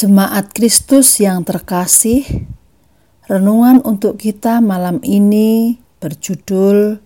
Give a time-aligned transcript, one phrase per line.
[0.00, 2.24] Jemaat Kristus yang terkasih,
[3.28, 7.04] renungan untuk kita malam ini berjudul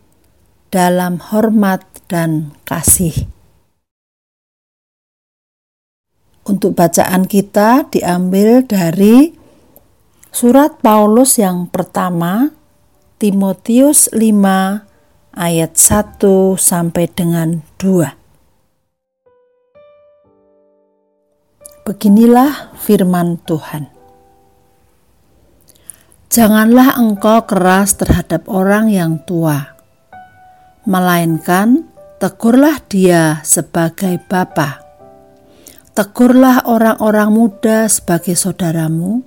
[0.71, 3.27] "Dalam Hormat dan Kasih".
[6.47, 9.35] Untuk bacaan kita diambil dari
[10.31, 12.55] surat Paulus yang pertama,
[13.19, 14.87] Timotius 5
[15.35, 18.23] ayat 1 sampai dengan 2.
[21.85, 23.89] Beginilah firman Tuhan.
[26.29, 29.73] Janganlah engkau keras terhadap orang yang tua,
[30.85, 31.89] melainkan
[32.21, 34.85] tegurlah dia sebagai bapa.
[35.95, 39.23] Tegurlah orang-orang muda sebagai saudaramu,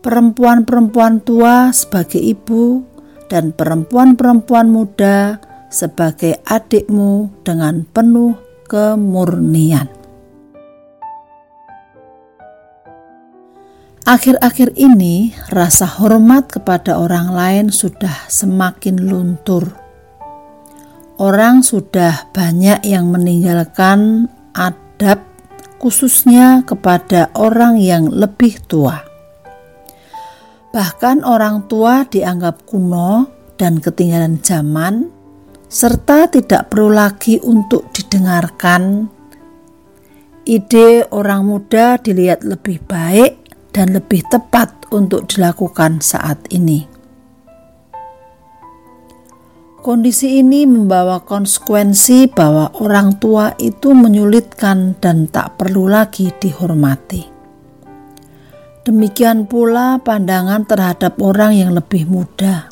[0.00, 2.82] perempuan-perempuan tua sebagai ibu,
[3.28, 5.36] dan perempuan-perempuan muda
[5.68, 8.32] sebagai adikmu dengan penuh
[8.64, 10.05] kemurnian.
[14.06, 19.74] Akhir-akhir ini, rasa hormat kepada orang lain sudah semakin luntur.
[21.18, 25.26] Orang sudah banyak yang meninggalkan adab,
[25.82, 29.02] khususnya kepada orang yang lebih tua.
[30.70, 33.26] Bahkan, orang tua dianggap kuno
[33.58, 35.10] dan ketinggalan zaman,
[35.66, 39.10] serta tidak perlu lagi untuk didengarkan.
[40.46, 43.45] Ide orang muda dilihat lebih baik
[43.76, 46.88] dan lebih tepat untuk dilakukan saat ini.
[49.84, 57.22] Kondisi ini membawa konsekuensi bahwa orang tua itu menyulitkan dan tak perlu lagi dihormati.
[58.82, 62.70] Demikian pula pandangan terhadap orang yang lebih muda.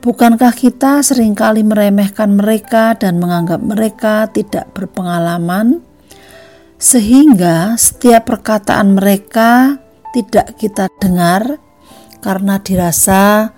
[0.00, 5.84] Bukankah kita sering kali meremehkan mereka dan menganggap mereka tidak berpengalaman,
[6.80, 9.79] sehingga setiap perkataan mereka
[10.10, 11.58] tidak kita dengar
[12.20, 13.54] karena dirasa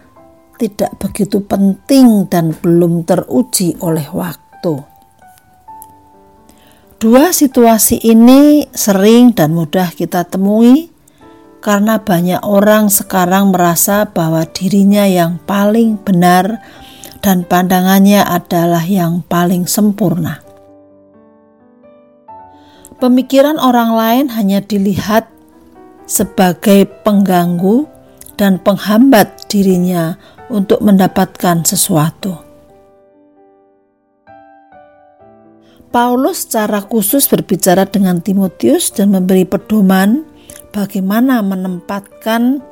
[0.61, 4.93] tidak begitu penting dan belum teruji oleh waktu.
[7.03, 10.87] Dua situasi ini sering dan mudah kita temui
[11.59, 16.63] karena banyak orang sekarang merasa bahwa dirinya yang paling benar
[17.19, 20.43] dan pandangannya adalah yang paling sempurna.
[23.03, 25.27] Pemikiran orang lain hanya dilihat
[26.07, 27.87] sebagai pengganggu
[28.37, 30.19] dan penghambat dirinya
[30.53, 32.43] untuk mendapatkan sesuatu.
[35.93, 40.25] Paulus secara khusus berbicara dengan Timotius dan memberi pedoman
[40.73, 42.65] bagaimana menempatkan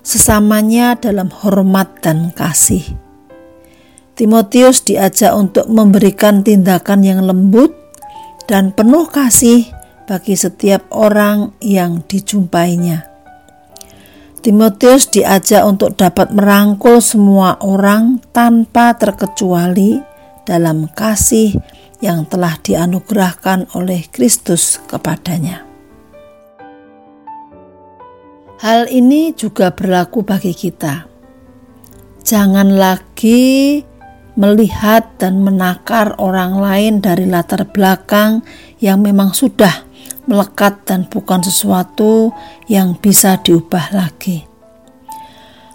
[0.00, 2.80] sesamanya dalam hormat dan kasih.
[4.16, 7.76] Timotius diajak untuk memberikan tindakan yang lembut
[8.48, 9.68] dan penuh kasih
[10.04, 13.08] bagi setiap orang yang dijumpainya.
[14.44, 20.04] Timotius diajak untuk dapat merangkul semua orang tanpa terkecuali
[20.44, 21.56] dalam kasih
[22.04, 25.64] yang telah dianugerahkan oleh Kristus kepadanya.
[28.60, 31.08] Hal ini juga berlaku bagi kita.
[32.24, 33.80] Jangan lagi
[34.36, 38.40] melihat dan menakar orang lain dari latar belakang
[38.80, 39.83] yang memang sudah
[40.24, 42.32] melekat dan bukan sesuatu
[42.68, 44.44] yang bisa diubah lagi.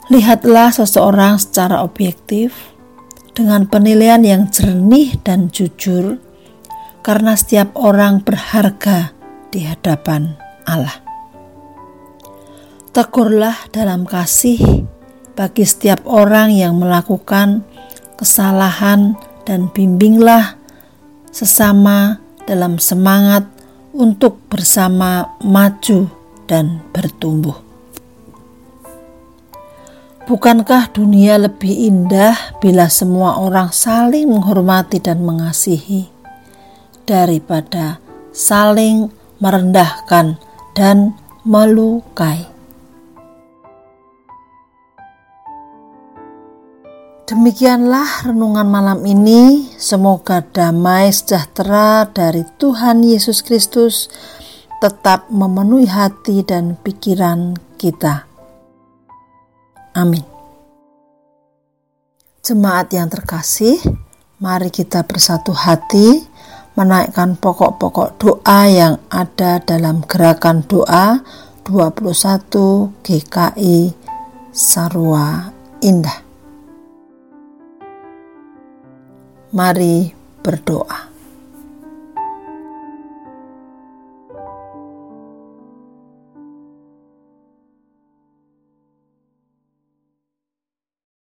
[0.10, 2.74] Lihatlah seseorang secara objektif
[3.38, 6.18] dengan penilaian yang jernih dan jujur,
[7.06, 9.14] karena setiap orang berharga
[9.54, 10.34] di hadapan
[10.66, 10.98] Allah.
[12.90, 14.84] Tegurlah dalam kasih
[15.38, 17.64] bagi setiap orang yang melakukan
[18.18, 19.14] kesalahan,
[19.48, 20.60] dan bimbinglah
[21.34, 23.46] sesama dalam semangat
[23.94, 26.10] untuk bersama maju
[26.50, 27.58] dan bertumbuh.
[30.30, 36.06] Bukankah dunia lebih indah bila semua orang saling menghormati dan mengasihi
[37.10, 37.98] daripada
[38.30, 39.10] saling
[39.42, 40.38] merendahkan
[40.78, 42.59] dan melukai?
[47.30, 49.70] Demikianlah renungan malam ini.
[49.78, 54.10] Semoga damai sejahtera dari Tuhan Yesus Kristus
[54.82, 58.26] tetap memenuhi hati dan pikiran kita.
[59.94, 60.26] Amin.
[62.42, 63.78] Jemaat yang terkasih,
[64.42, 66.26] mari kita bersatu hati
[66.74, 71.22] menaikkan pokok-pokok doa yang ada dalam gerakan doa
[71.62, 73.94] 21 GKI
[74.50, 75.54] Sarwa
[75.86, 76.29] Indah.
[79.50, 80.14] Mari
[80.46, 81.09] berdoa.